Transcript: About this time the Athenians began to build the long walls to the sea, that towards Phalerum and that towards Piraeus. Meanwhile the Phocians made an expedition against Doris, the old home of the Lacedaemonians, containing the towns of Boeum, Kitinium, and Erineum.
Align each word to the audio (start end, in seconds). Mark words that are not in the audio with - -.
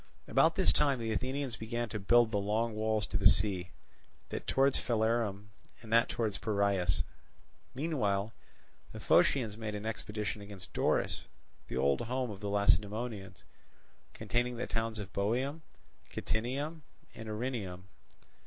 About 0.27 0.55
this 0.55 0.73
time 0.73 0.97
the 0.97 1.11
Athenians 1.11 1.55
began 1.57 1.87
to 1.89 1.99
build 1.99 2.31
the 2.31 2.39
long 2.39 2.73
walls 2.73 3.05
to 3.05 3.17
the 3.17 3.27
sea, 3.27 3.69
that 4.29 4.47
towards 4.47 4.79
Phalerum 4.79 5.51
and 5.83 5.93
that 5.93 6.09
towards 6.09 6.39
Piraeus. 6.39 7.03
Meanwhile 7.75 8.33
the 8.93 8.99
Phocians 8.99 9.57
made 9.57 9.75
an 9.75 9.85
expedition 9.85 10.41
against 10.41 10.73
Doris, 10.73 11.25
the 11.67 11.77
old 11.77 12.01
home 12.01 12.31
of 12.31 12.39
the 12.39 12.49
Lacedaemonians, 12.49 13.43
containing 14.15 14.55
the 14.57 14.65
towns 14.65 14.97
of 14.97 15.13
Boeum, 15.13 15.61
Kitinium, 16.11 16.81
and 17.13 17.29
Erineum. 17.29 17.83